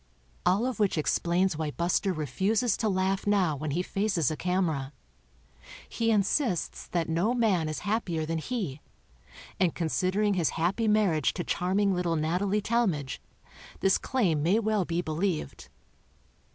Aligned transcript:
All 0.47 0.65
of 0.65 0.79
which 0.79 0.97
explains 0.97 1.55
why 1.59 1.69
Buster 1.69 2.11
refuses 2.11 2.75
to 2.77 2.89
laugh 2.89 3.27
now 3.27 3.55
when 3.55 3.69
he 3.69 3.83
faces 3.83 4.31
a 4.31 4.35
camera. 4.35 4.93
He 5.87 6.09
insists 6.09 6.87
that 6.87 7.07
no 7.07 7.35
man 7.35 7.69
is 7.69 7.81
hap 7.81 8.05
pier 8.05 8.25
than 8.25 8.39
he, 8.39 8.81
and 9.59 9.75
considering 9.75 10.33
his 10.33 10.49
happy 10.57 10.87
marriage 10.87 11.35
to 11.35 11.43
charming 11.43 11.93
little 11.93 12.15
Natalie 12.15 12.61
Tal 12.61 12.87
madge, 12.87 13.21
this 13.81 13.99
claim 13.99 14.41
may 14.41 14.57
well 14.57 14.85
be 14.85 15.03
believed. 15.03 15.69